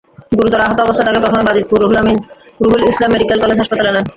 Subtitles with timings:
[0.31, 4.05] গুরুতর আহত অবস্থায় তাঁকে প্রথমে বাজিতপুরে জহুরুল ইসলাম মেডিকেল কলেজ হাসপাতালে নেন।